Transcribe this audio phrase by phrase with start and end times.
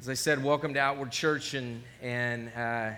[0.00, 2.90] As I said, welcome to Outward Church and, and uh,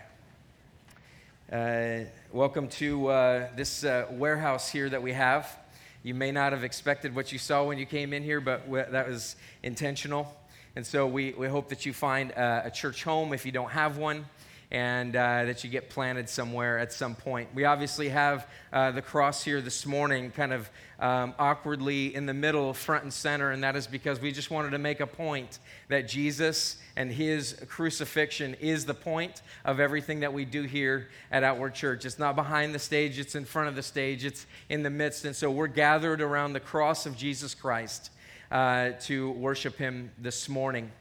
[1.51, 5.59] uh, welcome to uh, this uh, warehouse here that we have.
[6.03, 9.09] You may not have expected what you saw when you came in here, but that
[9.09, 10.31] was intentional.
[10.77, 13.71] And so we, we hope that you find a, a church home if you don't
[13.71, 14.27] have one
[14.71, 17.49] and uh, that you get planted somewhere at some point.
[17.55, 20.71] We obviously have uh, the cross here this morning, kind of
[21.01, 24.71] um, awkwardly in the middle, front and center, and that is because we just wanted
[24.71, 30.33] to make a point that Jesus and his crucifixion is the point of everything that
[30.33, 32.05] we do here at Outward Church.
[32.05, 35.25] It's not behind the stage, it's in front of the stage, it's in the midst.
[35.25, 38.11] And so we're gathered around the cross of Jesus Christ
[38.53, 40.93] uh, to worship him this morning.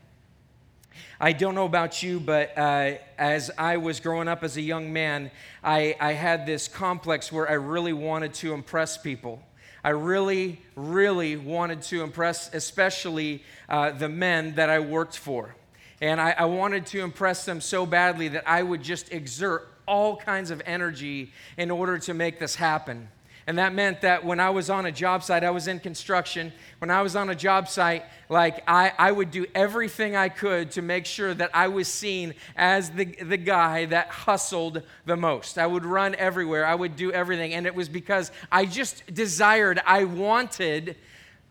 [1.19, 4.93] I don't know about you, but uh, as I was growing up as a young
[4.93, 5.31] man,
[5.63, 9.43] I, I had this complex where I really wanted to impress people.
[9.83, 15.55] I really, really wanted to impress, especially uh, the men that I worked for.
[16.01, 20.15] And I, I wanted to impress them so badly that I would just exert all
[20.15, 23.09] kinds of energy in order to make this happen.
[23.49, 26.53] And that meant that when I was on a job site, I was in construction.
[26.77, 30.69] When I was on a job site, like I, I would do everything I could
[30.73, 35.57] to make sure that I was seen as the, the guy that hustled the most.
[35.57, 37.55] I would run everywhere, I would do everything.
[37.55, 40.95] And it was because I just desired, I wanted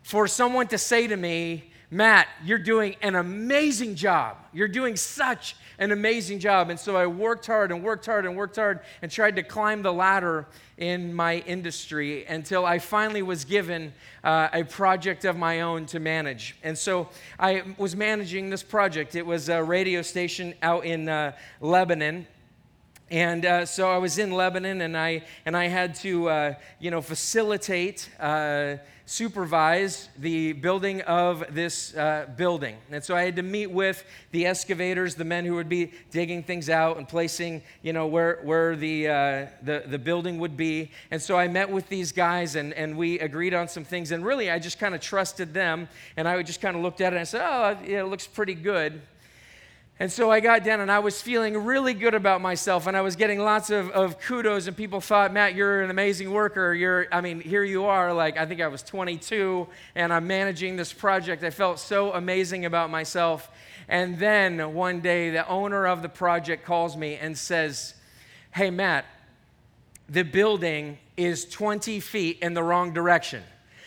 [0.05, 4.37] for someone to say to me, Matt, you're doing an amazing job.
[4.53, 6.71] You're doing such an amazing job.
[6.71, 9.83] And so I worked hard and worked hard and worked hard and tried to climb
[9.83, 13.93] the ladder in my industry until I finally was given
[14.25, 16.57] uh, a project of my own to manage.
[16.63, 19.15] And so I was managing this project.
[19.15, 22.27] It was a radio station out in uh, Lebanon.
[23.11, 26.91] And uh, so I was in Lebanon, and I and I had to, uh, you
[26.91, 28.11] know, facilitate
[29.09, 32.77] supervise the building of this uh, building.
[32.91, 36.43] And so I had to meet with the excavators, the men who would be digging
[36.43, 40.91] things out and placing, you know, where, where the, uh, the, the building would be.
[41.11, 44.11] And so I met with these guys and, and we agreed on some things.
[44.13, 45.89] And really, I just kind of trusted them.
[46.19, 48.27] And I just kind of looked at it and I said, oh, yeah, it looks
[48.27, 49.01] pretty good.
[50.01, 53.01] And so I got down and I was feeling really good about myself and I
[53.01, 56.73] was getting lots of, of kudos and people thought, Matt, you're an amazing worker.
[56.73, 58.13] You're, I mean, here you are.
[58.13, 59.67] Like, I think I was 22
[59.97, 61.43] and I'm managing this project.
[61.43, 63.51] I felt so amazing about myself.
[63.89, 67.95] And then one day, the owner of the project calls me and says,
[68.53, 69.05] Hey, Matt,
[70.09, 73.43] the building is 20 feet in the wrong direction.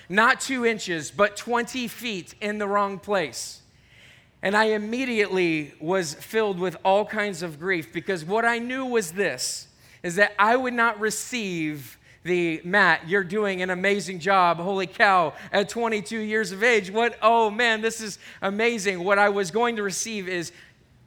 [0.09, 3.60] Not two inches, but 20 feet in the wrong place.
[4.44, 9.12] And I immediately was filled with all kinds of grief because what I knew was
[9.12, 9.68] this
[10.02, 14.57] is that I would not receive the Matt, you're doing an amazing job.
[14.57, 16.91] Holy cow, at 22 years of age.
[16.91, 19.03] What, oh man, this is amazing.
[19.03, 20.52] What I was going to receive is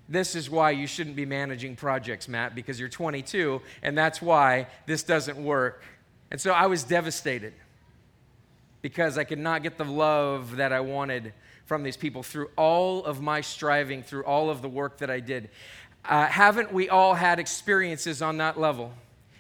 [0.09, 4.67] this is why you shouldn't be managing projects, Matt, because you're 22, and that's why
[4.87, 5.83] this doesn't work.
[6.31, 7.55] And so I was devastated
[8.83, 11.33] because I could not get the love that I wanted
[11.65, 15.21] from these people through all of my striving, through all of the work that I
[15.21, 15.51] did.
[16.05, 18.93] Uh, haven't we all had experiences on that level?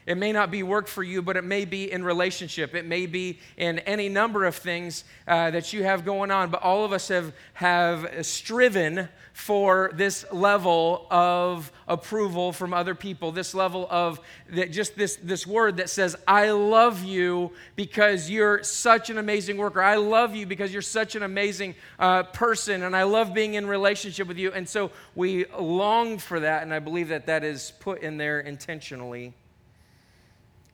[0.07, 2.75] It may not be work for you, but it may be in relationship.
[2.75, 6.51] It may be in any number of things uh, that you have going on.
[6.51, 13.33] But all of us have, have striven for this level of approval from other people,
[13.33, 14.21] this level of
[14.51, 19.57] that just this, this word that says, I love you because you're such an amazing
[19.57, 19.83] worker.
[19.83, 23.67] I love you because you're such an amazing uh, person, and I love being in
[23.67, 24.53] relationship with you.
[24.53, 28.39] And so we long for that, and I believe that that is put in there
[28.39, 29.35] intentionally.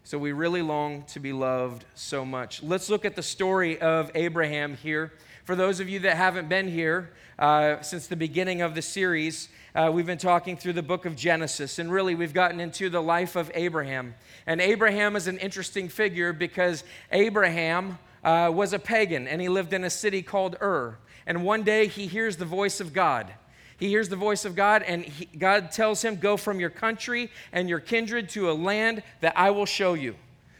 [0.03, 2.63] So we really long to be loved so much.
[2.63, 5.13] Let's look at the story of Abraham here.
[5.45, 9.49] For those of you that haven't been here uh, since the beginning of the series,
[9.75, 13.03] uh, we've been talking through the book of Genesis, and really we've gotten into the
[13.03, 14.15] life of Abraham.
[14.47, 16.83] And Abraham is an interesting figure because
[17.13, 20.97] Abraham uh, was a pagan and he lived in a city called Ur.
[21.27, 23.33] And one day he hears the voice of God.
[23.81, 27.31] He hears the voice of God, and he, God tells him, Go from your country
[27.51, 30.15] and your kindred to a land that I will show you.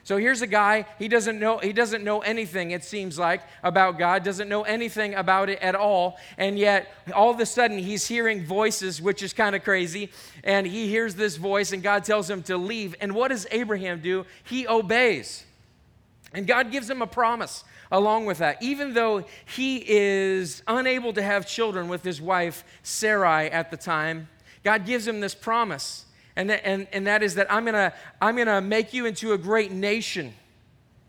[0.05, 3.99] So here's a guy, he doesn't know he doesn't know anything it seems like about
[3.99, 8.09] God, doesn't know anything about it at all, and yet all of a sudden he's
[8.09, 10.11] hearing voices which is kind of crazy,
[10.43, 12.97] and he hears this voice and God tells him to leave.
[13.01, 14.25] And what does Abraham do?
[14.43, 15.45] He obeys.
[16.33, 18.63] And God gives him a promise along with that.
[18.63, 24.29] Even though he is unable to have children with his wife Sarai at the time,
[24.63, 26.07] God gives him this promise.
[26.37, 29.39] And that, and, and that is that I'm gonna, I'm gonna make you into a
[29.39, 30.33] great nation.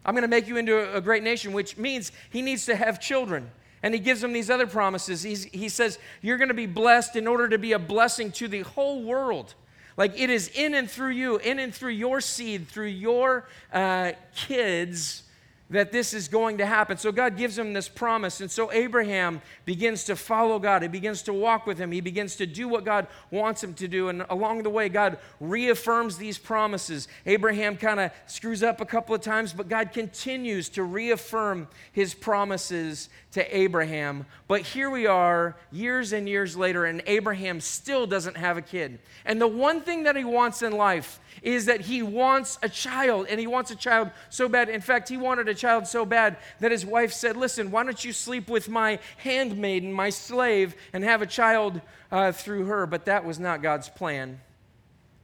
[0.03, 3.51] I'm gonna make you into a great nation, which means he needs to have children.
[3.83, 5.23] And he gives him these other promises.
[5.23, 8.61] He's, he says, You're to be blessed in order to be a blessing to the
[8.61, 9.55] whole world.
[9.97, 14.13] Like it is in and through you, in and through your seed, through your uh,
[14.35, 15.23] kids
[15.71, 16.97] that this is going to happen.
[16.97, 18.41] So God gives him this promise.
[18.41, 20.81] And so Abraham begins to follow God.
[20.81, 21.91] He begins to walk with him.
[21.91, 24.09] He begins to do what God wants him to do.
[24.09, 27.07] And along the way, God reaffirms these promises.
[27.25, 32.13] Abraham kind of screws up a couple of times, but God continues to reaffirm his
[32.13, 34.25] promises to Abraham.
[34.49, 38.99] But here we are, years and years later, and Abraham still doesn't have a kid.
[39.23, 43.27] And the one thing that he wants in life is that he wants a child,
[43.29, 44.69] and he wants a child so bad.
[44.69, 48.03] In fact, he wanted a child so bad that his wife said, Listen, why don't
[48.03, 51.81] you sleep with my handmaiden, my slave, and have a child
[52.11, 52.85] uh, through her?
[52.85, 54.39] But that was not God's plan.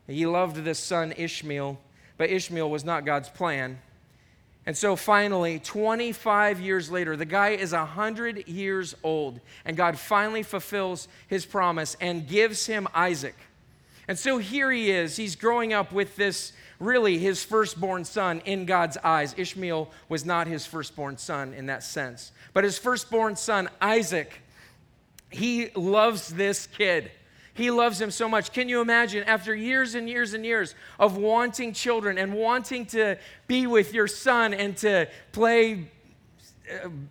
[0.07, 1.79] He loved this son, Ishmael,
[2.17, 3.79] but Ishmael was not God's plan.
[4.67, 10.43] And so finally, 25 years later, the guy is 100 years old, and God finally
[10.43, 13.35] fulfills his promise and gives him Isaac.
[14.07, 15.17] And so here he is.
[15.17, 19.35] He's growing up with this, really, his firstborn son in God's eyes.
[19.37, 22.31] Ishmael was not his firstborn son in that sense.
[22.53, 24.41] But his firstborn son, Isaac,
[25.29, 27.11] he loves this kid.
[27.53, 28.53] He loves him so much.
[28.53, 33.17] Can you imagine, after years and years and years of wanting children and wanting to
[33.47, 35.91] be with your son and to play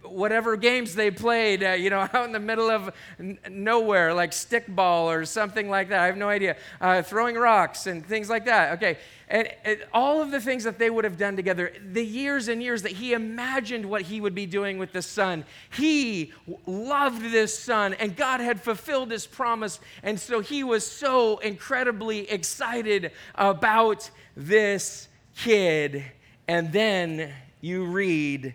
[0.03, 4.33] whatever games they played, uh, you know, out in the middle of n- nowhere, like
[4.33, 6.01] stickball or something like that.
[6.01, 6.57] I have no idea.
[6.81, 8.75] Uh, throwing rocks and things like that.
[8.75, 8.99] Okay.
[9.29, 12.63] And, and, all of the things that they would have done together, the years and
[12.63, 16.33] years that he imagined what he would be doing with the son, he
[16.67, 19.81] loved this son, and God had fulfilled his promise.
[20.05, 26.05] And so he was so incredibly excited about this kid.
[26.47, 28.55] And then you read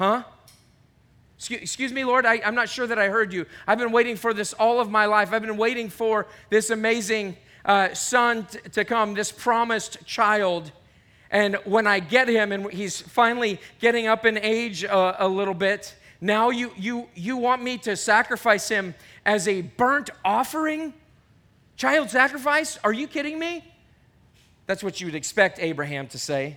[0.00, 0.22] Huh?
[1.50, 3.44] Excuse me, Lord, I, am not sure that I heard you.
[3.66, 5.30] I've been waiting for this all of my life.
[5.30, 7.36] I've been waiting for this amazing
[7.66, 10.72] uh, son t- to come, this promised child.
[11.30, 15.52] And when I get him and he's finally getting up in age uh, a little
[15.52, 18.94] bit, now you, you, you want me to sacrifice him
[19.26, 20.94] as a burnt offering?
[21.76, 22.78] Child sacrifice?
[22.82, 23.70] Are you kidding me?
[24.64, 26.56] That's what you would expect Abraham to say.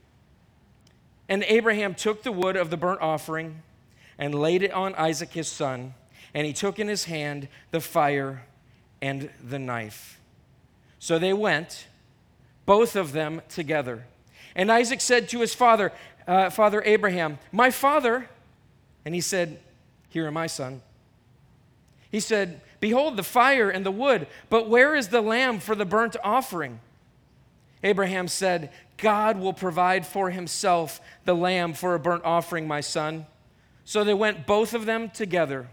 [1.31, 3.61] And Abraham took the wood of the burnt offering
[4.17, 5.93] and laid it on Isaac his son,
[6.33, 8.43] and he took in his hand the fire
[9.01, 10.19] and the knife.
[10.99, 11.87] So they went,
[12.65, 14.03] both of them together.
[14.57, 15.93] And Isaac said to his father,
[16.27, 18.29] uh, Father Abraham, My father.
[19.05, 19.61] And he said,
[20.09, 20.81] Here am I, son.
[22.11, 25.85] He said, Behold the fire and the wood, but where is the lamb for the
[25.85, 26.81] burnt offering?
[27.83, 33.25] Abraham said, God will provide for himself the lamb for a burnt offering, my son.
[33.83, 35.67] So they went both of them together.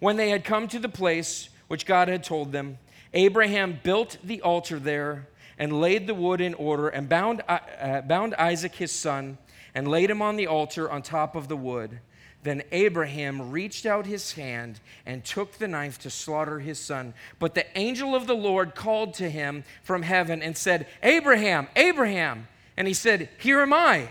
[0.00, 2.78] When they had come to the place which God had told them,
[3.14, 8.34] Abraham built the altar there and laid the wood in order and bound, uh, bound
[8.34, 9.38] Isaac his son
[9.74, 12.00] and laid him on the altar on top of the wood.
[12.42, 17.14] Then Abraham reached out his hand and took the knife to slaughter his son.
[17.38, 22.46] But the angel of the Lord called to him from heaven and said, Abraham, Abraham.
[22.76, 24.08] And he said, Here am I.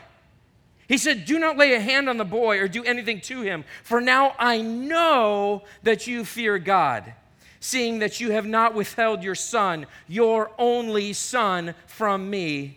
[0.87, 3.65] He said, Do not lay a hand on the boy or do anything to him,
[3.83, 7.13] for now I know that you fear God,
[7.59, 12.76] seeing that you have not withheld your son, your only son, from me.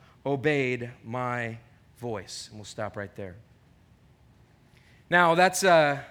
[0.25, 1.57] obeyed my
[1.99, 2.47] voice.
[2.49, 3.35] And we'll stop right there.
[5.09, 6.03] Now, that's a,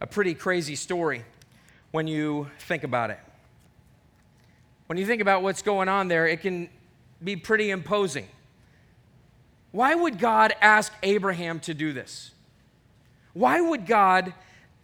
[0.00, 1.24] a pretty crazy story
[1.90, 3.20] when you think about it.
[4.86, 6.68] When you think about what's going on there, it can
[7.22, 8.26] be pretty imposing.
[9.70, 12.30] Why would God ask Abraham to do this?
[13.34, 14.32] Why would God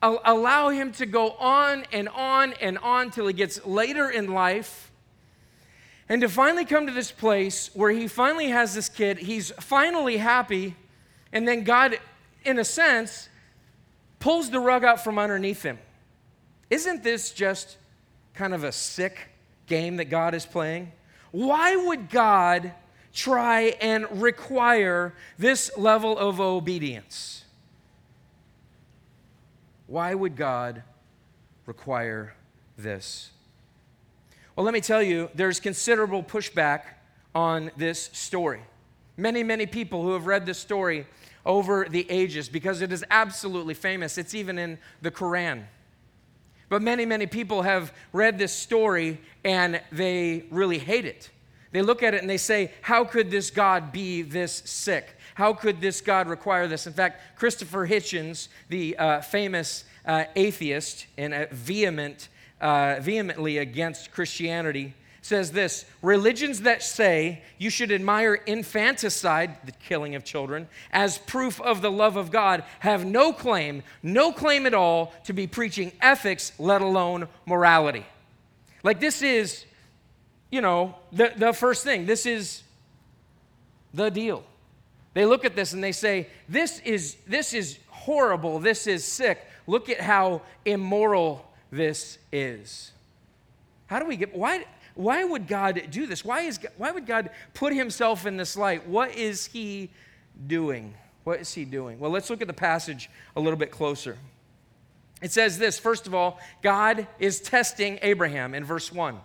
[0.02, 4.92] allow him to go on and on and on till he gets later in life
[6.08, 10.18] and to finally come to this place where he finally has this kid, he's finally
[10.18, 10.76] happy,
[11.32, 11.98] and then God,
[12.44, 13.28] in a sense,
[14.18, 15.78] pulls the rug out from underneath him.
[16.70, 17.76] Isn't this just
[18.34, 19.28] kind of a sick
[19.66, 20.92] game that God is playing?
[21.30, 22.72] Why would God
[23.12, 27.44] try and require this level of obedience?
[29.86, 30.82] Why would God
[31.66, 32.34] require
[32.76, 33.30] this?
[34.56, 36.82] Well, let me tell you, there's considerable pushback
[37.34, 38.60] on this story.
[39.16, 41.06] Many, many people who have read this story
[41.44, 44.16] over the ages because it is absolutely famous.
[44.16, 45.64] It's even in the Quran.
[46.68, 51.30] But many, many people have read this story and they really hate it.
[51.72, 55.16] They look at it and they say, How could this God be this sick?
[55.34, 56.86] How could this God require this?
[56.86, 62.28] In fact, Christopher Hitchens, the uh, famous uh, atheist and a vehement,
[62.64, 70.14] uh, vehemently against Christianity, says this religions that say you should admire infanticide, the killing
[70.14, 74.72] of children, as proof of the love of God have no claim, no claim at
[74.72, 78.06] all to be preaching ethics, let alone morality.
[78.82, 79.66] Like, this is,
[80.50, 82.06] you know, the, the first thing.
[82.06, 82.62] This is
[83.92, 84.42] the deal.
[85.12, 88.58] They look at this and they say, this is, this is horrible.
[88.58, 89.46] This is sick.
[89.66, 92.92] Look at how immoral this is.
[93.86, 94.64] How do we get, why,
[94.94, 96.24] why would God do this?
[96.24, 98.86] Why, is, why would God put himself in this light?
[98.86, 99.90] What is he
[100.46, 100.94] doing?
[101.24, 101.98] What is he doing?
[101.98, 104.16] Well, let's look at the passage a little bit closer.
[105.20, 109.18] It says this first of all, God is testing Abraham in verse 1.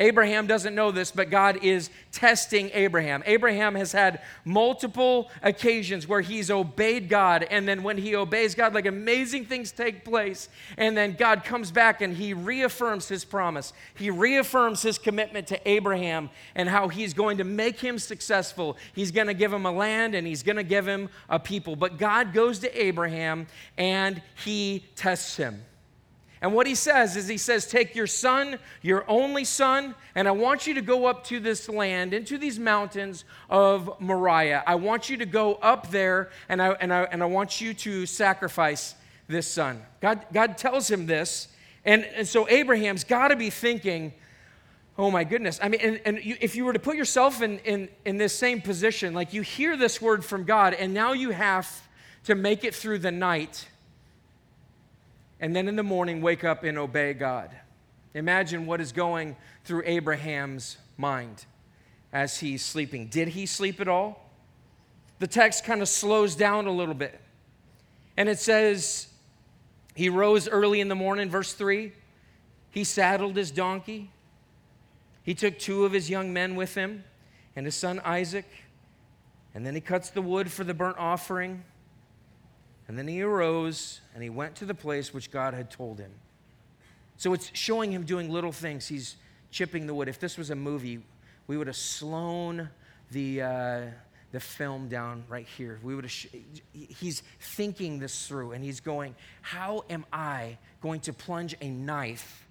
[0.00, 3.22] Abraham doesn't know this, but God is testing Abraham.
[3.26, 8.74] Abraham has had multiple occasions where he's obeyed God, and then when he obeys God,
[8.74, 10.48] like amazing things take place.
[10.78, 13.74] And then God comes back and he reaffirms his promise.
[13.94, 18.78] He reaffirms his commitment to Abraham and how he's going to make him successful.
[18.94, 21.76] He's going to give him a land and he's going to give him a people.
[21.76, 25.62] But God goes to Abraham and he tests him.
[26.42, 30.30] And what he says is, he says, Take your son, your only son, and I
[30.30, 34.62] want you to go up to this land, into these mountains of Moriah.
[34.66, 37.74] I want you to go up there, and I, and I, and I want you
[37.74, 38.94] to sacrifice
[39.28, 39.82] this son.
[40.00, 41.48] God, God tells him this.
[41.84, 44.12] And, and so Abraham's got to be thinking,
[44.98, 45.58] Oh my goodness.
[45.62, 48.34] I mean, and, and you, if you were to put yourself in, in, in this
[48.34, 51.88] same position, like you hear this word from God, and now you have
[52.24, 53.66] to make it through the night
[55.40, 57.50] and then in the morning wake up and obey God.
[58.14, 61.46] Imagine what is going through Abraham's mind
[62.12, 63.06] as he's sleeping.
[63.06, 64.30] Did he sleep at all?
[65.18, 67.20] The text kind of slows down a little bit.
[68.16, 69.08] And it says,
[69.94, 71.92] He rose early in the morning, verse 3.
[72.70, 74.10] He saddled his donkey.
[75.22, 77.04] He took two of his young men with him
[77.54, 78.46] and his son Isaac.
[79.54, 81.64] And then he cuts the wood for the burnt offering.
[82.90, 86.10] And then he arose and he went to the place which God had told him.
[87.18, 88.88] So it's showing him doing little things.
[88.88, 89.14] He's
[89.52, 90.08] chipping the wood.
[90.08, 90.98] If this was a movie,
[91.46, 92.68] we would have slown
[93.12, 93.80] the, uh,
[94.32, 95.78] the film down right here.
[95.84, 96.34] We would have sh-
[96.72, 102.44] he's thinking this through and he's going, How am I going to plunge a knife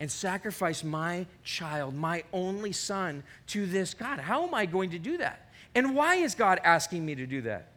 [0.00, 4.18] and sacrifice my child, my only son, to this God?
[4.18, 5.48] How am I going to do that?
[5.76, 7.68] And why is God asking me to do that?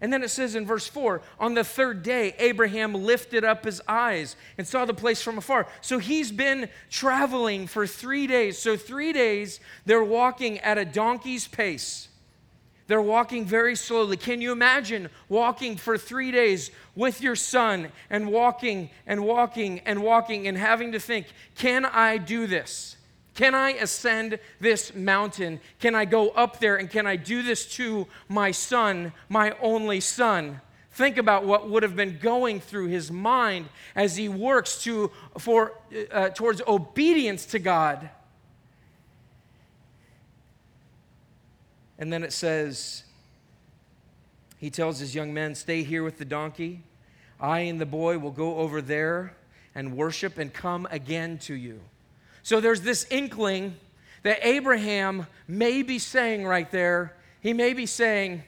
[0.00, 3.80] And then it says in verse 4 on the third day, Abraham lifted up his
[3.88, 5.66] eyes and saw the place from afar.
[5.80, 8.58] So he's been traveling for three days.
[8.58, 12.08] So, three days, they're walking at a donkey's pace.
[12.86, 14.16] They're walking very slowly.
[14.16, 20.02] Can you imagine walking for three days with your son and walking and walking and
[20.02, 22.96] walking and having to think, can I do this?
[23.38, 25.60] Can I ascend this mountain?
[25.78, 30.00] Can I go up there and can I do this to my son, my only
[30.00, 30.60] son?
[30.90, 35.78] Think about what would have been going through his mind as he works to, for,
[36.10, 38.10] uh, towards obedience to God.
[41.96, 43.04] And then it says,
[44.58, 46.82] he tells his young men, Stay here with the donkey.
[47.38, 49.36] I and the boy will go over there
[49.76, 51.78] and worship and come again to you.
[52.48, 53.76] So there's this inkling
[54.22, 58.42] that Abraham may be saying right there, he may be saying,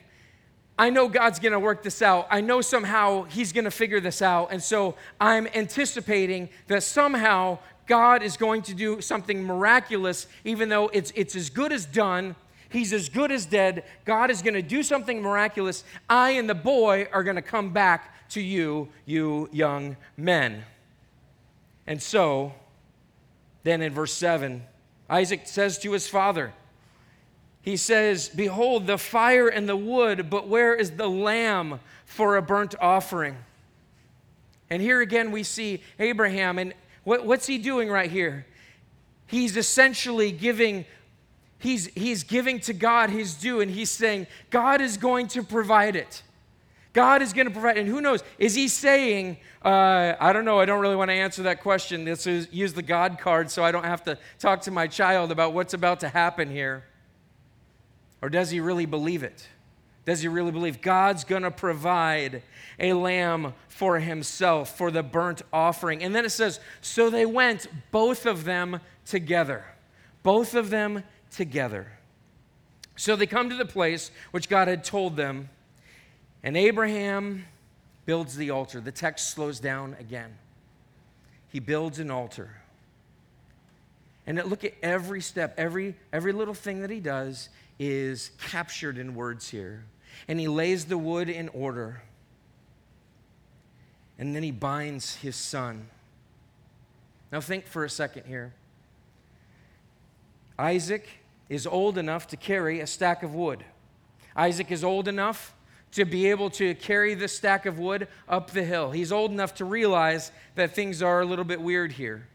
[0.75, 2.25] I know God's going to work this out.
[2.31, 4.47] I know somehow He's going to figure this out.
[4.51, 10.87] And so I'm anticipating that somehow God is going to do something miraculous, even though
[10.87, 12.35] it's, it's as good as done.
[12.69, 13.83] He's as good as dead.
[14.05, 15.83] God is going to do something miraculous.
[16.09, 20.63] I and the boy are going to come back to you, you young men.
[21.85, 22.53] And so
[23.63, 24.63] then in verse 7,
[25.09, 26.53] Isaac says to his father,
[27.61, 32.41] he says, Behold, the fire and the wood, but where is the lamb for a
[32.41, 33.37] burnt offering?
[34.69, 38.47] And here again we see Abraham, and what, what's he doing right here?
[39.27, 40.85] He's essentially giving,
[41.59, 45.95] he's, he's giving to God his due, and he's saying, God is going to provide
[45.95, 46.23] it.
[46.93, 47.77] God is going to provide.
[47.77, 48.23] And who knows?
[48.37, 52.07] Is he saying, uh, I don't know, I don't really want to answer that question.
[52.07, 55.53] Is use the God card so I don't have to talk to my child about
[55.53, 56.83] what's about to happen here.
[58.21, 59.47] Or does he really believe it?
[60.05, 62.41] Does he really believe God's going to provide
[62.79, 66.03] a lamb for himself for the burnt offering?
[66.03, 69.65] And then it says, So they went, both of them together.
[70.23, 71.87] Both of them together.
[72.95, 75.49] So they come to the place which God had told them.
[76.43, 77.45] And Abraham
[78.05, 78.81] builds the altar.
[78.81, 80.37] The text slows down again.
[81.49, 82.61] He builds an altar.
[84.25, 89.15] And look at every step, every, every little thing that he does is captured in
[89.15, 89.83] words here.
[90.27, 92.01] And he lays the wood in order.
[94.17, 95.89] And then he binds his son.
[97.31, 98.53] Now, think for a second here.
[100.59, 101.07] Isaac
[101.49, 103.63] is old enough to carry a stack of wood.
[104.35, 105.53] Isaac is old enough
[105.93, 108.91] to be able to carry this stack of wood up the hill.
[108.91, 112.27] He's old enough to realize that things are a little bit weird here.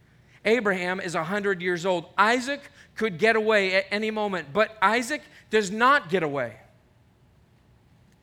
[0.45, 2.07] Abraham is 100 years old.
[2.17, 2.61] Isaac
[2.95, 6.57] could get away at any moment, but Isaac does not get away.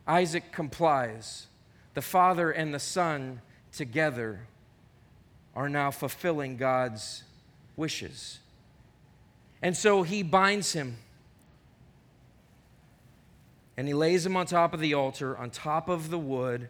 [0.07, 1.47] Isaac complies.
[1.93, 3.41] The father and the son
[3.71, 4.47] together
[5.55, 7.23] are now fulfilling God's
[7.75, 8.39] wishes.
[9.61, 10.97] And so he binds him
[13.77, 16.69] and he lays him on top of the altar, on top of the wood.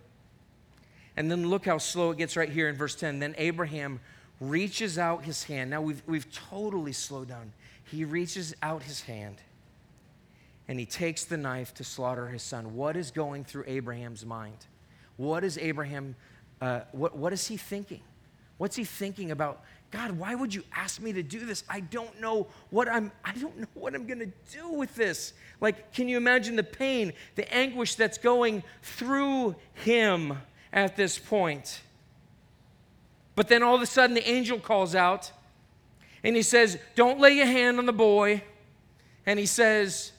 [1.16, 3.20] And then look how slow it gets right here in verse 10.
[3.20, 4.00] Then Abraham
[4.40, 5.70] reaches out his hand.
[5.70, 7.52] Now we've, we've totally slowed down.
[7.84, 9.38] He reaches out his hand
[10.68, 12.76] and he takes the knife to slaughter his son.
[12.76, 14.58] What is going through Abraham's mind?
[15.18, 16.16] What is Abraham,
[16.62, 18.02] uh, what, what is he thinking?
[18.58, 19.62] What's he thinking about
[19.94, 21.64] God, why would you ask me to do this?
[21.70, 25.34] I don't know what I'm I don't know what I'm going to do with this.
[25.62, 30.40] Like can you imagine the pain, the anguish that's going through him
[30.74, 31.82] at this point?
[33.36, 35.32] But then all of a sudden the angel calls out
[36.24, 38.42] and he says, "Don't lay your hand on the boy."
[39.28, 40.12] And he says,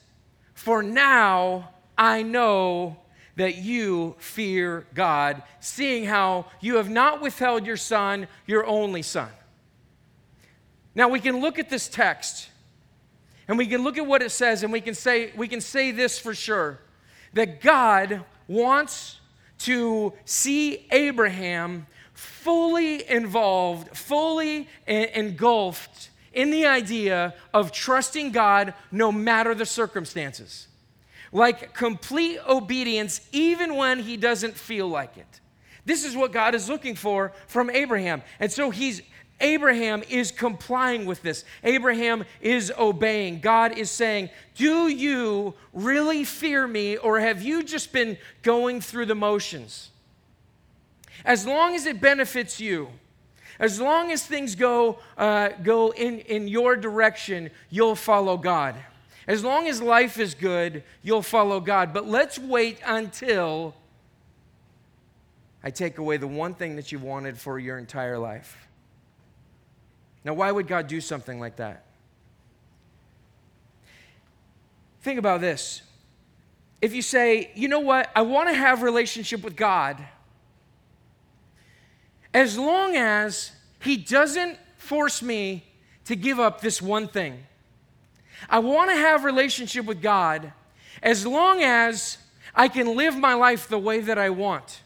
[0.53, 2.95] "For now I know
[3.35, 9.31] that you fear God, seeing how you have not withheld your son, your only son."
[10.95, 12.49] Now we can look at this text
[13.47, 15.91] and we can look at what it says and we can say we can say
[15.91, 16.79] this for sure
[17.33, 19.19] that God wants
[19.59, 29.53] to see Abraham fully involved, fully engulfed in the idea of trusting God no matter
[29.53, 30.67] the circumstances.
[31.31, 35.41] Like complete obedience, even when he doesn't feel like it.
[35.85, 38.21] This is what God is looking for from Abraham.
[38.39, 39.01] And so he's
[39.41, 41.43] Abraham is complying with this.
[41.63, 43.41] Abraham is obeying.
[43.41, 49.07] God is saying, Do you really fear me, or have you just been going through
[49.07, 49.91] the motions?
[51.25, 52.89] As long as it benefits you,
[53.59, 58.75] as long as things go, uh, go in, in your direction, you'll follow God.
[59.27, 61.93] As long as life is good, you'll follow God.
[61.93, 63.73] But let's wait until
[65.63, 68.67] I take away the one thing that you've wanted for your entire life.
[70.25, 71.85] Now, why would God do something like that?
[75.03, 75.83] Think about this.
[76.81, 80.03] If you say, you know what, I want to have relationship with God,
[82.33, 85.63] as long as He doesn't force me
[86.05, 87.43] to give up this one thing.
[88.49, 90.51] I want to have relationship with God
[91.03, 92.17] as long as
[92.53, 94.81] I can live my life the way that I want.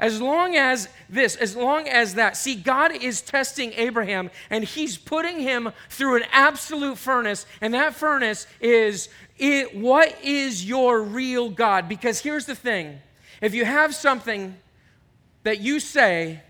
[0.00, 2.36] As long as this, as long as that.
[2.36, 7.94] See, God is testing Abraham and he's putting him through an absolute furnace, and that
[7.94, 9.08] furnace is
[9.38, 11.88] it, what is your real God?
[11.88, 13.00] Because here's the thing
[13.40, 14.56] if you have something
[15.42, 16.42] that you say,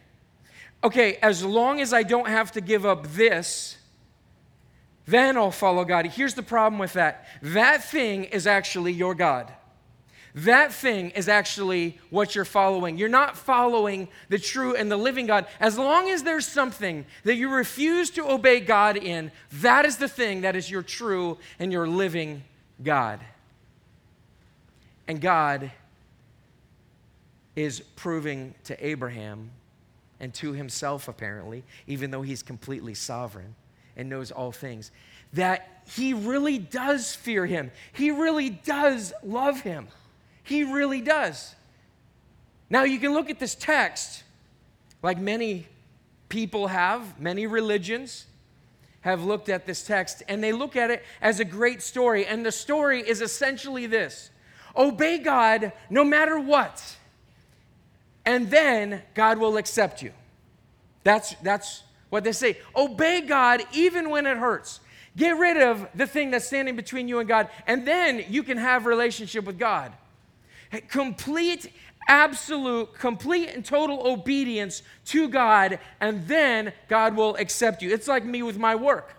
[0.83, 3.77] okay, as long as I don't have to give up this,
[5.07, 6.07] then I'll follow God.
[6.07, 9.53] Here's the problem with that that thing is actually your God.
[10.45, 12.97] That thing is actually what you're following.
[12.97, 15.47] You're not following the true and the living God.
[15.59, 20.07] As long as there's something that you refuse to obey God in, that is the
[20.07, 22.45] thing that is your true and your living
[22.81, 23.19] God.
[25.09, 25.73] And God
[27.57, 29.51] is proving to Abraham
[30.21, 33.57] and to himself, apparently, even though he's completely sovereign
[33.97, 34.93] and knows all things,
[35.33, 37.73] that he really does fear him.
[37.93, 39.89] He really does love him.
[40.49, 41.55] He really does.
[42.71, 44.25] Now, you can look at this text
[45.03, 45.67] like many
[46.29, 48.27] people have, many religions
[49.03, 52.27] have looked at this text, and they look at it as a great story.
[52.27, 54.31] And the story is essentially this
[54.77, 56.97] obey God no matter what,
[58.25, 60.13] and then God will accept you.
[61.05, 62.59] That's, that's what they say.
[62.77, 64.81] Obey God even when it hurts.
[65.17, 68.59] Get rid of the thing that's standing between you and God, and then you can
[68.59, 69.93] have relationship with God.
[70.89, 71.73] Complete,
[72.09, 77.93] absolute, complete and total obedience to God, and then God will accept you.
[77.93, 79.15] It's like me with my work.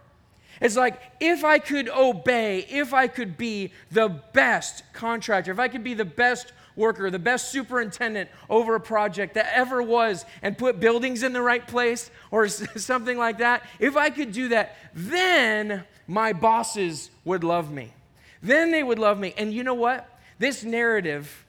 [0.62, 5.70] It's like if I could obey, if I could be the best contractor, if I
[5.70, 10.58] could be the best worker, the best superintendent over a project that ever was, and
[10.58, 14.76] put buildings in the right place or something like that, if I could do that,
[14.94, 17.94] then my bosses would love me.
[18.42, 19.34] Then they would love me.
[19.38, 20.19] And you know what?
[20.40, 21.46] This narrative,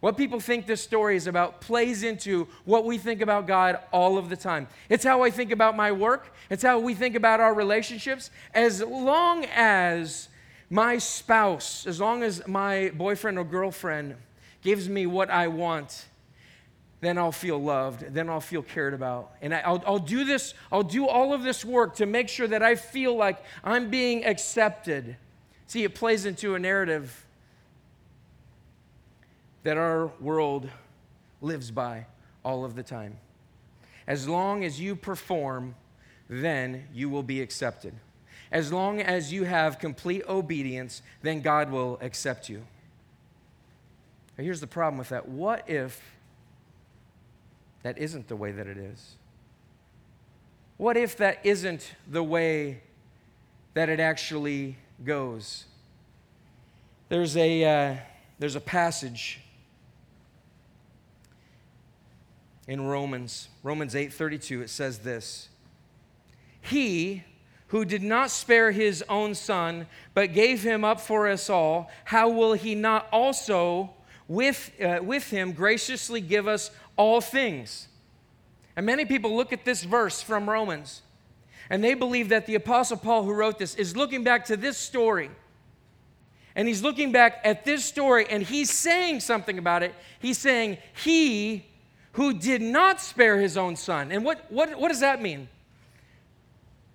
[0.00, 4.16] what people think this story is about, plays into what we think about God all
[4.16, 4.66] of the time.
[4.88, 8.30] It's how I think about my work, it's how we think about our relationships.
[8.54, 10.28] As long as
[10.70, 14.16] my spouse, as long as my boyfriend or girlfriend
[14.62, 16.06] gives me what I want,
[17.00, 19.32] then I'll feel loved, then I'll feel cared about.
[19.42, 22.46] And I, will I'll do this, I'll do all of this work to make sure
[22.46, 25.16] that I feel like I'm being accepted.
[25.66, 27.26] See, it plays into a narrative
[29.62, 30.68] that our world
[31.40, 32.06] lives by
[32.44, 33.18] all of the time.
[34.06, 35.74] As long as you perform,
[36.28, 37.94] then you will be accepted.
[38.50, 42.64] As long as you have complete obedience, then God will accept you.
[44.36, 45.28] Now, here's the problem with that.
[45.28, 46.00] What if
[47.82, 49.16] that isn't the way that it is?
[50.76, 52.80] What if that isn't the way
[53.74, 55.66] that it actually goes?
[57.08, 57.96] There's a, uh,
[58.38, 59.40] there's a passage
[62.70, 65.48] in Romans, Romans 8:32 it says this.
[66.60, 67.24] He
[67.66, 72.28] who did not spare his own son but gave him up for us all, how
[72.28, 73.90] will he not also
[74.28, 77.88] with, uh, with him graciously give us all things?
[78.76, 81.02] And many people look at this verse from Romans
[81.70, 84.78] and they believe that the Apostle Paul, who wrote this, is looking back to this
[84.78, 85.30] story.
[86.54, 89.92] And he's looking back at this story and he's saying something about it.
[90.20, 91.69] He's saying, He
[92.12, 94.10] who did not spare his own son.
[94.12, 95.48] And what, what, what does that mean?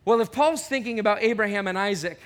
[0.04, 2.20] Well, if Paul's thinking about Abraham and Isaac,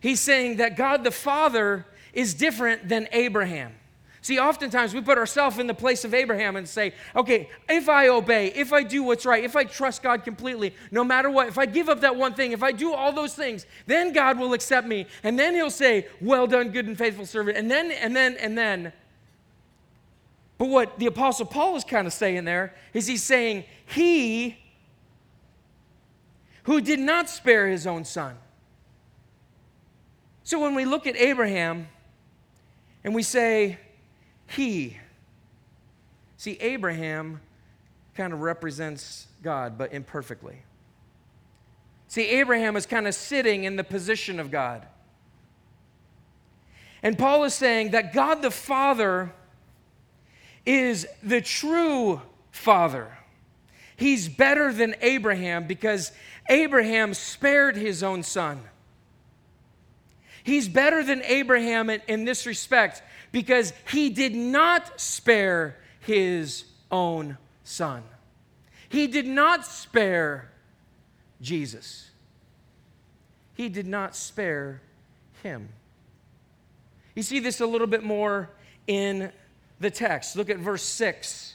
[0.00, 3.74] he's saying that God the Father is different than Abraham.
[4.20, 8.08] See, oftentimes we put ourselves in the place of Abraham and say, okay, if I
[8.08, 11.56] obey, if I do what's right, if I trust God completely, no matter what, if
[11.56, 14.54] I give up that one thing, if I do all those things, then God will
[14.54, 15.06] accept me.
[15.22, 17.56] And then he'll say, well done, good and faithful servant.
[17.56, 18.92] And then, and then, and then,
[20.58, 24.58] but what the Apostle Paul is kind of saying there is he's saying, He
[26.64, 28.36] who did not spare his own son.
[30.42, 31.88] So when we look at Abraham
[33.04, 33.78] and we say,
[34.48, 34.96] He,
[36.36, 37.40] see, Abraham
[38.16, 40.62] kind of represents God, but imperfectly.
[42.08, 44.86] See, Abraham is kind of sitting in the position of God.
[47.02, 49.32] And Paul is saying that God the Father
[50.68, 53.16] is the true father.
[53.96, 56.12] He's better than Abraham because
[56.50, 58.60] Abraham spared his own son.
[60.44, 63.02] He's better than Abraham in, in, this respect
[63.32, 68.02] because he did not spare his own son.
[68.90, 70.50] He did not spare
[71.40, 72.10] Jesus.
[73.54, 74.82] He did not spare
[75.42, 75.70] him.
[77.14, 78.50] You see this a little bit more
[78.86, 79.32] in
[79.80, 80.36] the text.
[80.36, 81.54] Look at verse 6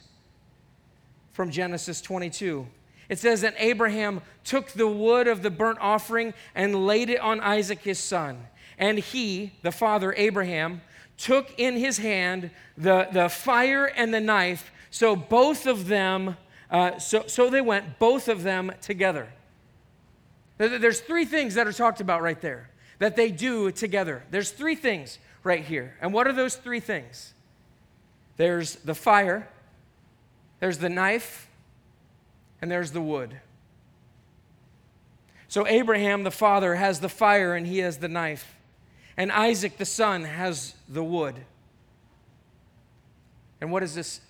[1.32, 2.68] from Genesis 22.
[3.10, 7.40] It says that Abraham took the wood of the burnt offering and laid it on
[7.42, 8.48] Isaac his son.
[8.78, 10.82] And he, the father Abraham,
[11.18, 14.72] took in his hand the, the fire and the knife.
[14.90, 16.38] So both of them,
[16.72, 19.28] uh, so, so they went, both of them together.
[20.58, 24.24] There's three things that are talked about right there that they do together.
[24.32, 25.96] There's three things right here.
[26.00, 27.34] And what are those three things?
[28.38, 29.48] There's the fire,
[30.60, 31.48] there's the knife,
[32.62, 33.40] and there's the wood.
[35.48, 38.56] So Abraham, the father, has the fire and he has the knife.
[39.16, 41.36] And Isaac, the son, has the wood.
[43.62, 44.22] And what is this?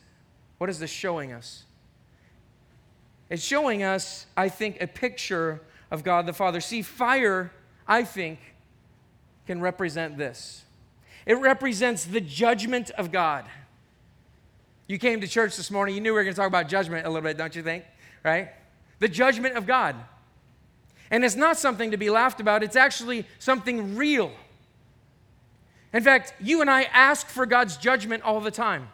[0.57, 1.63] What is this showing us?
[3.29, 6.59] It's showing us, I think, a picture of God the Father.
[6.59, 7.51] See, fire,
[7.87, 8.39] I think,
[9.47, 10.65] can represent this
[11.25, 13.45] it represents the judgment of God.
[14.87, 17.05] You came to church this morning, you knew we were going to talk about judgment
[17.05, 17.85] a little bit, don't you think?
[18.23, 18.49] Right?
[18.99, 19.95] The judgment of God.
[21.09, 24.31] And it's not something to be laughed about, it's actually something real.
[25.93, 28.89] In fact, you and I ask for God's judgment all the time.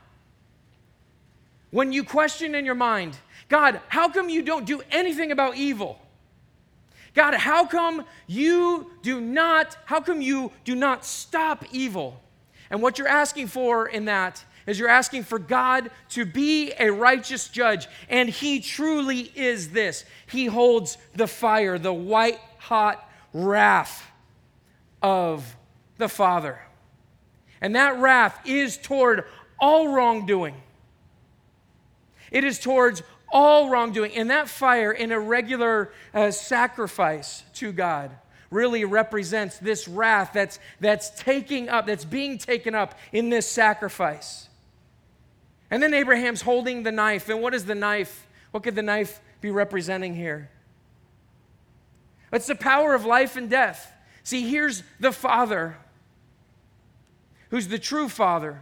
[1.71, 5.99] When you question in your mind, God, how come you don't do anything about evil?
[7.13, 12.21] God, how come you do not, how come you do not stop evil?
[12.69, 16.89] And what you're asking for in that is you're asking for God to be a
[16.89, 17.87] righteous judge.
[18.09, 20.05] And He truly is this.
[20.27, 24.05] He holds the fire, the white hot wrath
[25.01, 25.55] of
[25.97, 26.59] the Father.
[27.61, 29.25] And that wrath is toward
[29.59, 30.55] all wrongdoing.
[32.31, 33.01] It is towards
[33.31, 34.13] all wrongdoing.
[34.15, 38.11] And that fire in a regular uh, sacrifice to God
[38.51, 44.48] really represents this wrath that's, that's taking up, that's being taken up in this sacrifice.
[45.71, 47.29] And then Abraham's holding the knife.
[47.29, 48.27] And what is the knife?
[48.51, 50.49] What could the knife be representing here?
[52.31, 53.93] It's the power of life and death.
[54.23, 55.77] See, here's the Father,
[57.49, 58.61] who's the true Father.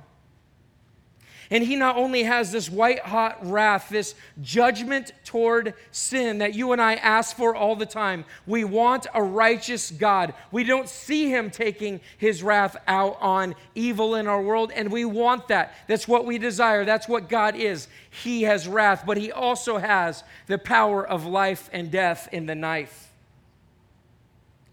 [1.49, 6.73] And he not only has this white hot wrath, this judgment toward sin that you
[6.73, 8.25] and I ask for all the time.
[8.45, 10.33] We want a righteous God.
[10.51, 15.05] We don't see him taking his wrath out on evil in our world, and we
[15.05, 15.73] want that.
[15.87, 16.83] That's what we desire.
[16.83, 17.87] That's what God is.
[18.09, 22.55] He has wrath, but he also has the power of life and death in the
[22.55, 23.13] knife.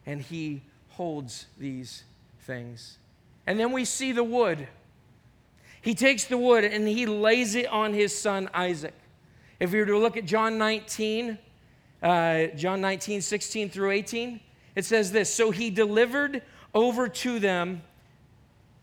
[0.07, 2.03] And he holds these
[2.41, 2.99] things.
[3.47, 4.67] And then we see the wood.
[5.85, 8.95] He takes the wood and he lays it on his son Isaac.
[9.61, 11.37] If we were to look at John 19,
[12.03, 14.41] uh, John 19, 16 through 18,
[14.77, 16.41] it says this So he delivered
[16.73, 17.83] over to them,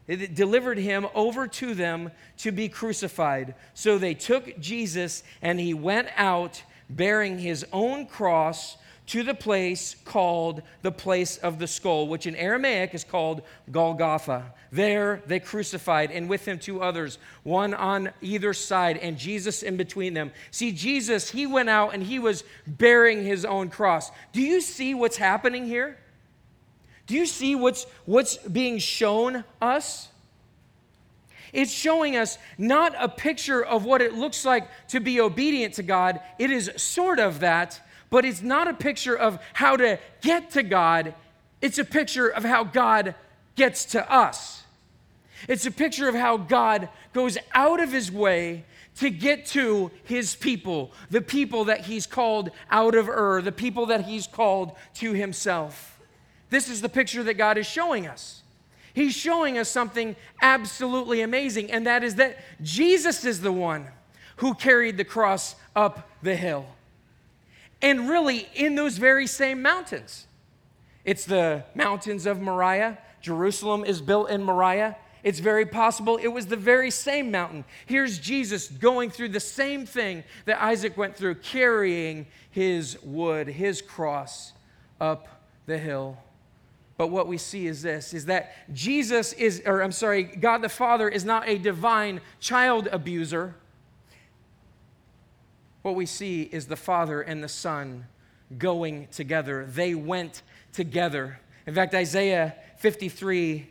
[0.07, 3.55] delivered him over to them to be crucified.
[3.73, 8.77] So they took Jesus and he went out bearing his own cross
[9.11, 14.53] to the place called the place of the skull, which in Aramaic is called Golgotha.
[14.71, 19.75] There they crucified, and with him two others, one on either side, and Jesus in
[19.75, 20.31] between them.
[20.49, 24.11] See, Jesus, he went out and he was bearing his own cross.
[24.31, 25.97] Do you see what's happening here?
[27.05, 30.07] Do you see what's, what's being shown us?
[31.51, 35.83] It's showing us not a picture of what it looks like to be obedient to
[35.83, 40.51] God, it is sort of that but it's not a picture of how to get
[40.51, 41.15] to God,
[41.61, 43.15] it's a picture of how God
[43.55, 44.63] gets to us.
[45.47, 48.65] It's a picture of how God goes out of his way
[48.97, 53.87] to get to his people, the people that he's called out of Ur, the people
[53.87, 55.99] that he's called to himself.
[56.49, 58.43] This is the picture that God is showing us.
[58.93, 63.87] He's showing us something absolutely amazing, and that is that Jesus is the one
[64.37, 66.65] who carried the cross up the hill
[67.81, 70.27] and really in those very same mountains.
[71.03, 72.97] It's the mountains of Moriah.
[73.21, 74.97] Jerusalem is built in Moriah.
[75.23, 77.63] It's very possible it was the very same mountain.
[77.85, 83.81] Here's Jesus going through the same thing that Isaac went through, carrying his wood, his
[83.81, 84.53] cross
[84.99, 85.27] up
[85.65, 86.17] the hill.
[86.97, 90.69] But what we see is this is that Jesus is, or I'm sorry, God the
[90.69, 93.55] Father is not a divine child abuser.
[95.81, 98.05] What we see is the Father and the Son
[98.57, 99.65] going together.
[99.65, 100.41] They went
[100.73, 101.39] together.
[101.65, 103.69] In fact, Isaiah 53,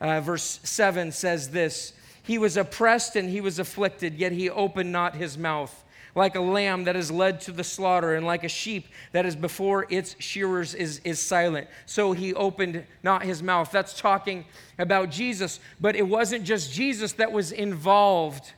[0.00, 1.92] uh, verse 7 says this
[2.22, 5.84] He was oppressed and he was afflicted, yet he opened not his mouth.
[6.14, 9.36] Like a lamb that is led to the slaughter, and like a sheep that is
[9.36, 11.68] before its shearers is, is silent.
[11.86, 13.70] So he opened not his mouth.
[13.70, 14.44] That's talking
[14.76, 15.60] about Jesus.
[15.80, 18.52] But it wasn't just Jesus that was involved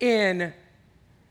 [0.00, 0.52] in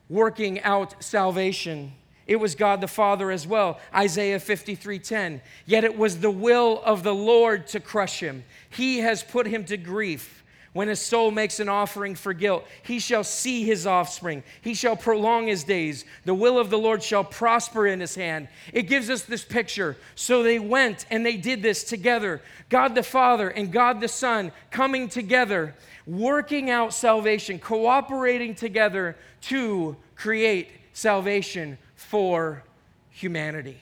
[0.09, 1.93] working out salvation.
[2.27, 3.79] It was God the Father as well.
[3.93, 5.41] Isaiah 53:10.
[5.65, 8.43] Yet it was the will of the Lord to crush him.
[8.69, 10.43] He has put him to grief.
[10.75, 14.43] When a soul makes an offering for guilt, he shall see his offspring.
[14.59, 16.03] He shall prolong his days.
[16.25, 18.49] The will of the Lord shall prosper in his hand.
[18.73, 19.95] It gives us this picture.
[20.15, 22.41] So they went and they did this together.
[22.67, 25.73] God the Father and God the Son coming together,
[26.05, 32.63] working out salvation, cooperating together to create salvation for
[33.11, 33.79] humanity.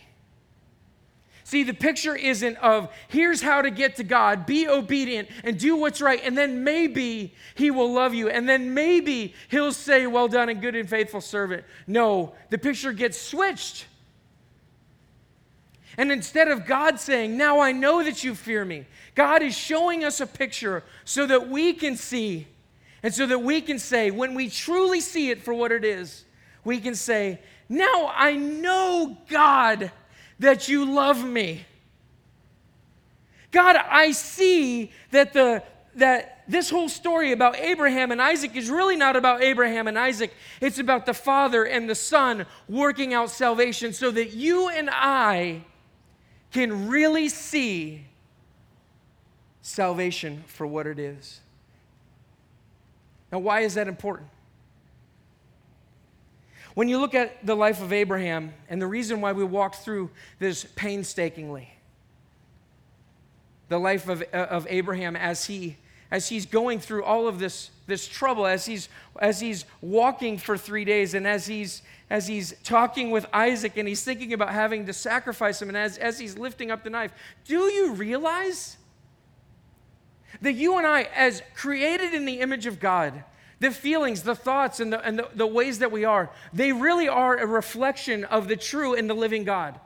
[1.53, 5.75] See, the picture isn't of here's how to get to God, be obedient and do
[5.75, 10.27] what's right, and then maybe He will love you, and then maybe He'll say, Well
[10.27, 11.63] done and good and faithful servant.
[11.85, 13.85] No, the picture gets switched.
[15.95, 20.03] And instead of God saying, Now I know that you fear me, God is showing
[20.03, 22.47] us a picture so that we can see,
[23.03, 26.25] and so that we can say, when we truly see it for what it is,
[26.63, 27.39] we can say,
[27.69, 29.91] Now I know, God,
[30.43, 31.65] that you love me.
[33.51, 35.63] God, I see that the
[35.95, 40.33] that this whole story about Abraham and Isaac is really not about Abraham and Isaac.
[40.59, 45.61] It's about the Father and the Son working out salvation so that you and I
[46.51, 48.05] can really see
[49.61, 51.41] salvation for what it is.
[53.31, 54.29] Now, why is that important?
[56.73, 60.09] When you look at the life of Abraham and the reason why we walked through
[60.39, 61.69] this painstakingly,
[63.69, 65.77] the life of, uh, of Abraham as he
[66.13, 68.87] as he's going through all of this, this trouble, as he's,
[69.19, 73.87] as he's walking for three days, and as he's, as he's talking with Isaac and
[73.87, 77.11] he's thinking about having to sacrifice him, and as, as he's lifting up the knife,
[77.45, 78.77] do you realize
[80.39, 83.23] that you and I, as created in the image of God,
[83.63, 87.07] the feelings, the thoughts, and, the, and the, the ways that we are, they really
[87.07, 89.79] are a reflection of the true and the living God.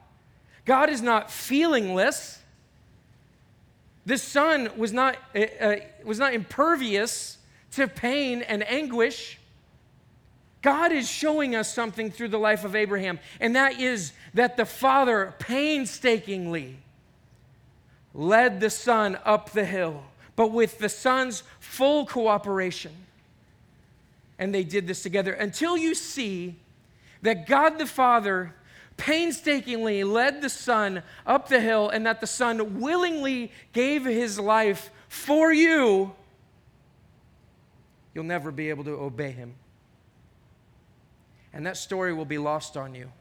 [0.65, 2.39] God is not feelingless.
[4.07, 7.37] The Son was not, uh, was not impervious
[7.73, 9.37] to pain and anguish.
[10.63, 14.65] God is showing us something through the life of Abraham, and that is that the
[14.65, 16.77] Father painstakingly
[18.15, 20.03] led the Son up the hill,
[20.35, 22.91] but with the Son's full cooperation
[24.39, 26.55] and they did this together until you see
[27.21, 28.53] that God the Father
[28.97, 34.89] painstakingly led the Son up the hill and that the Son willingly gave his life
[35.07, 36.13] for you,
[38.13, 39.53] you'll never be able to obey him.
[41.53, 43.11] And that story will be lost on you.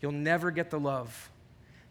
[0.00, 1.30] You'll never get the love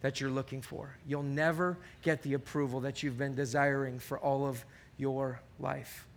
[0.01, 0.95] that you're looking for.
[1.05, 4.63] You'll never get the approval that you've been desiring for all of
[4.97, 6.07] your life.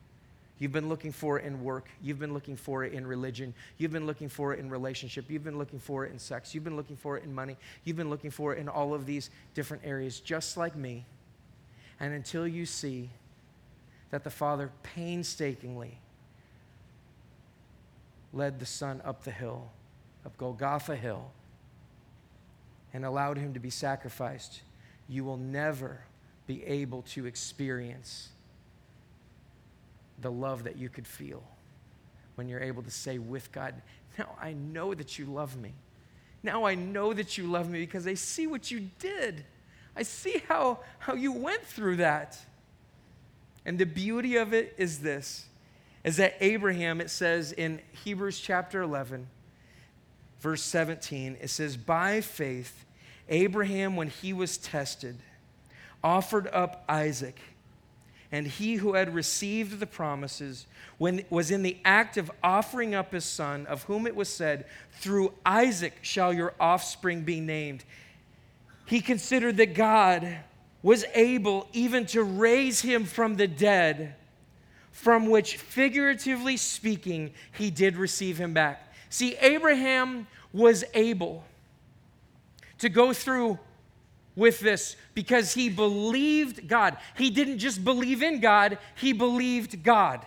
[0.60, 1.88] You've been looking for it in work.
[2.02, 3.54] You've been looking for it in religion.
[3.78, 5.30] You've been looking for it in relationship.
[5.30, 6.54] You've been looking for it in sex.
[6.54, 7.56] You've been looking for it in money.
[7.82, 11.06] You've been looking for it in all of these different areas, just like me.
[11.98, 13.08] And until you see
[14.10, 15.98] that the Father painstakingly
[18.34, 19.70] led the Son up the hill,
[20.26, 21.30] up Golgotha Hill,
[22.92, 24.60] and allowed him to be sacrificed,
[25.08, 26.02] you will never
[26.46, 28.28] be able to experience
[30.20, 31.42] the love that you could feel
[32.34, 33.74] when you're able to say with God,
[34.18, 35.74] Now I know that you love me.
[36.42, 39.44] Now I know that you love me because I see what you did.
[39.94, 42.38] I see how, how you went through that.
[43.66, 45.46] And the beauty of it is this
[46.02, 49.26] is that Abraham, it says in Hebrews chapter 11,
[50.40, 52.86] verse 17, it says, By faith,
[53.28, 55.18] Abraham, when he was tested,
[56.02, 57.38] offered up Isaac
[58.32, 60.66] and he who had received the promises
[60.98, 64.66] when was in the act of offering up his son of whom it was said
[64.92, 67.84] through isaac shall your offspring be named.
[68.86, 70.38] He considered that god
[70.82, 74.14] was able even to raise him from the dead
[74.92, 78.92] from which figuratively speaking he did receive him back.
[79.08, 81.44] See abraham was able
[82.78, 83.58] to go through
[84.40, 86.96] with this because he believed God.
[87.14, 90.24] He didn't just believe in God, he believed God.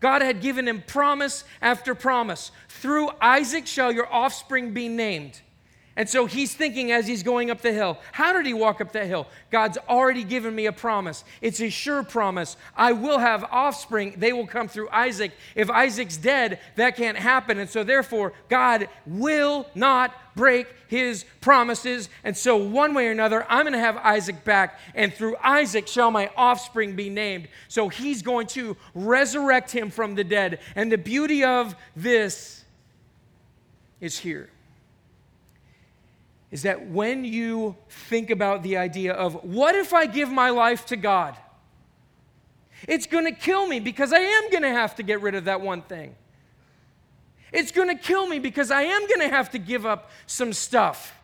[0.00, 2.50] God had given him promise after promise.
[2.68, 5.42] Through Isaac shall your offspring be named.
[6.00, 8.92] And so he's thinking as he's going up the hill, how did he walk up
[8.92, 9.26] that hill?
[9.50, 11.24] God's already given me a promise.
[11.42, 12.56] It's a sure promise.
[12.74, 14.14] I will have offspring.
[14.16, 15.32] They will come through Isaac.
[15.54, 17.58] If Isaac's dead, that can't happen.
[17.58, 22.08] And so therefore, God will not break his promises.
[22.24, 25.86] And so, one way or another, I'm going to have Isaac back, and through Isaac
[25.86, 27.46] shall my offspring be named.
[27.68, 30.60] So, he's going to resurrect him from the dead.
[30.74, 32.64] And the beauty of this
[34.00, 34.48] is here
[36.50, 40.86] is that when you think about the idea of what if I give my life
[40.86, 41.36] to God?
[42.88, 45.44] It's going to kill me because I am going to have to get rid of
[45.44, 46.14] that one thing.
[47.52, 50.52] It's going to kill me because I am going to have to give up some
[50.52, 51.14] stuff.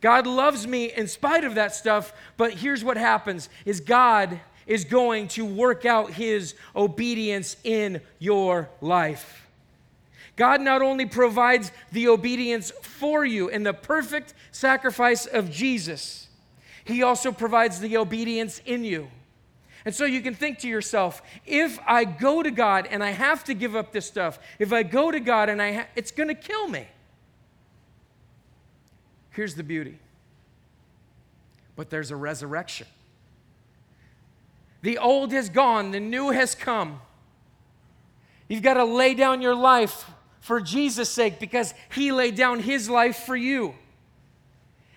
[0.00, 4.84] God loves me in spite of that stuff, but here's what happens is God is
[4.84, 9.41] going to work out his obedience in your life.
[10.36, 16.28] God not only provides the obedience for you in the perfect sacrifice of Jesus,
[16.84, 19.08] He also provides the obedience in you.
[19.84, 23.44] And so you can think to yourself, if I go to God and I have
[23.44, 26.28] to give up this stuff, if I go to God and I ha- it's going
[26.28, 26.86] to kill me.
[29.30, 29.98] Here's the beauty.
[31.74, 32.86] But there's a resurrection.
[34.82, 37.00] The old has gone, the new has come.
[38.48, 40.10] You've got to lay down your life
[40.42, 43.74] for Jesus' sake because he laid down his life for you.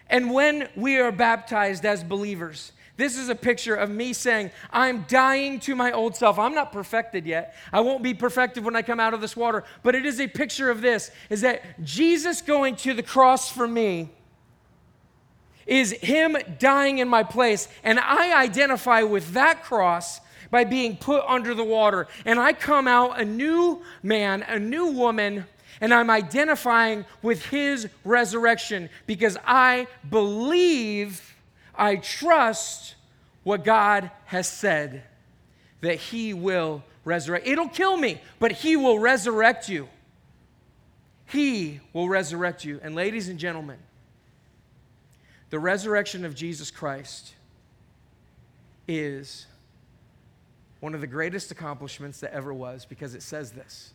[0.08, 5.06] And when we are baptized as believers, this is a picture of me saying, I'm
[5.08, 6.40] dying to my old self.
[6.40, 7.56] I'm not perfected yet.
[7.72, 10.28] I won't be perfected when I come out of this water, but it is a
[10.28, 14.10] picture of this is that Jesus going to the cross for me
[15.68, 20.22] is him dying in my place and I identify with that cross
[20.52, 22.08] by being put under the water.
[22.26, 25.46] And I come out a new man, a new woman,
[25.82, 31.36] and I'm identifying with his resurrection because I believe,
[31.76, 32.96] I trust
[33.44, 35.04] what God has said
[35.82, 37.48] that he will resurrect.
[37.48, 39.88] It'll kill me, but he will resurrect you.
[41.28, 42.80] He will resurrect you.
[42.82, 43.78] And, ladies and gentlemen,
[45.50, 47.34] the resurrection of Jesus Christ
[48.88, 49.46] is
[50.80, 53.94] one of the greatest accomplishments that ever was because it says this.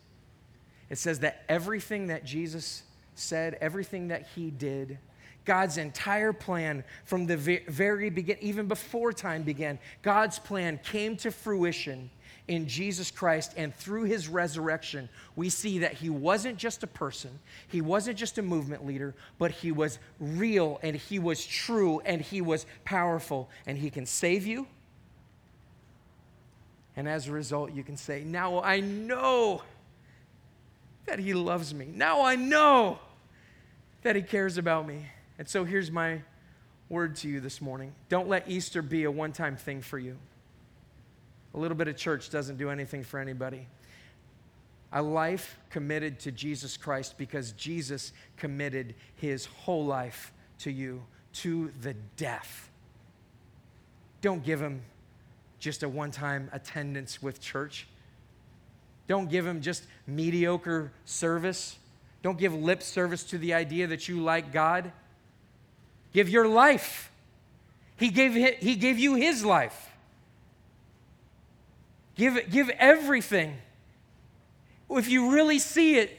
[0.89, 2.83] It says that everything that Jesus
[3.15, 4.97] said, everything that he did,
[5.45, 11.31] God's entire plan from the very beginning, even before time began, God's plan came to
[11.31, 12.09] fruition
[12.47, 13.53] in Jesus Christ.
[13.57, 18.37] And through his resurrection, we see that he wasn't just a person, he wasn't just
[18.37, 23.49] a movement leader, but he was real and he was true and he was powerful.
[23.65, 24.67] And he can save you,
[26.95, 29.61] and as a result, you can say, Now I know
[31.05, 31.89] that He loves me.
[31.93, 32.99] Now I know
[34.03, 35.05] that He cares about me.
[35.39, 36.21] And so here's my
[36.89, 40.17] word to you this morning don't let Easter be a one time thing for you.
[41.53, 43.67] A little bit of church doesn't do anything for anybody.
[44.93, 51.71] A life committed to Jesus Christ because Jesus committed his whole life to you to
[51.81, 52.69] the death.
[54.21, 54.81] Don't give him
[55.61, 57.87] just a one time attendance with church.
[59.07, 61.77] Don't give him just mediocre service.
[62.23, 64.91] Don't give lip service to the idea that you like God.
[66.13, 67.11] Give your life.
[67.95, 69.89] He gave, he gave you his life.
[72.15, 73.57] Give, give everything.
[74.89, 76.17] If you really see it,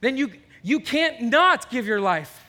[0.00, 0.32] then you,
[0.62, 2.44] you can't not give your life.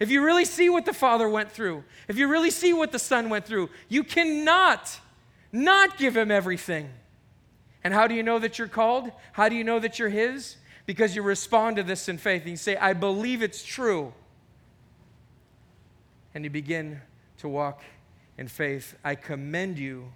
[0.00, 2.98] If you really see what the Father went through, if you really see what the
[2.98, 5.00] Son went through, you cannot
[5.52, 6.90] not give him everything.
[7.84, 9.10] And how do you know that you're called?
[9.32, 10.56] How do you know that you're his?
[10.86, 14.12] Because you respond to this in faith and you say, I believe it's true.
[16.34, 17.00] And you begin
[17.38, 17.82] to walk
[18.36, 18.96] in faith.
[19.04, 20.12] I commend you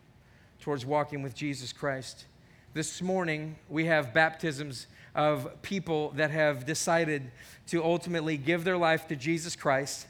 [0.61, 2.27] towards walking with Jesus Christ.
[2.75, 7.31] This morning, we have baptisms of people that have decided
[7.69, 10.07] to ultimately give their life to Jesus Christ.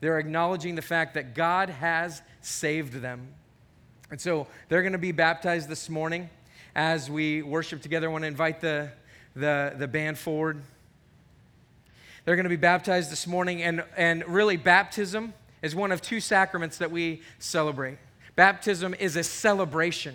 [0.00, 3.28] They're acknowledging the fact that God has saved them.
[4.14, 6.30] And so they're going to be baptized this morning
[6.76, 8.08] as we worship together.
[8.08, 8.92] I want to invite the,
[9.34, 10.62] the, the band forward.
[12.24, 16.20] They're going to be baptized this morning, and, and really, baptism is one of two
[16.20, 17.98] sacraments that we celebrate.
[18.36, 20.14] Baptism is a celebration.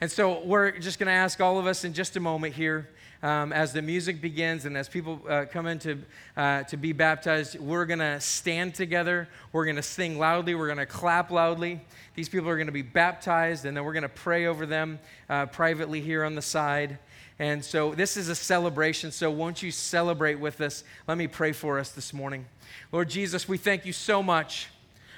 [0.00, 2.88] And so we're just going to ask all of us in just a moment here.
[3.22, 5.98] Um, as the music begins and as people uh, come in to,
[6.36, 9.28] uh, to be baptized, we're going to stand together.
[9.52, 10.54] We're going to sing loudly.
[10.54, 11.80] We're going to clap loudly.
[12.14, 14.98] These people are going to be baptized, and then we're going to pray over them
[15.28, 16.98] uh, privately here on the side.
[17.38, 19.10] And so this is a celebration.
[19.12, 20.84] So won't you celebrate with us?
[21.06, 22.46] Let me pray for us this morning.
[22.92, 24.68] Lord Jesus, we thank you so much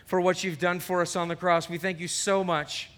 [0.07, 1.68] for what you've done for us on the cross.
[1.68, 2.90] We thank you so much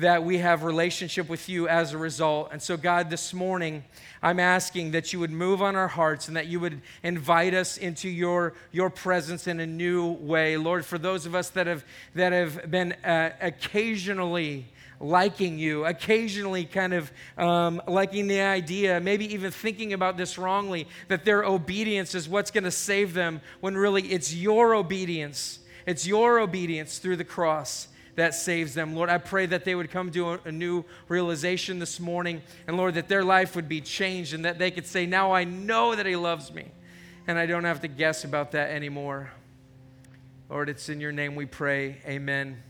[0.00, 2.48] that we have relationship with you as a result.
[2.52, 3.84] And so God, this morning,
[4.22, 7.76] I'm asking that you would move on our hearts and that you would invite us
[7.76, 10.56] into your, your presence in a new way.
[10.56, 11.84] Lord, for those of us that have,
[12.14, 14.66] that have been uh, occasionally
[15.00, 20.88] liking you, occasionally kind of um, liking the idea, maybe even thinking about this wrongly,
[21.08, 25.58] that their obedience is what's going to save them, when really it's your obedience.
[25.86, 27.88] It's your obedience through the cross
[28.20, 28.94] that saves them.
[28.94, 32.76] Lord, I pray that they would come to a, a, new realization this morning, and
[32.76, 35.96] Lord, that their life would be changed and that they could say, Now I know
[35.96, 36.66] that He loves me,
[37.26, 39.30] and I don't have to guess about that anymore.
[40.50, 42.02] Lord, it's in your name we pray.
[42.04, 42.62] Amen.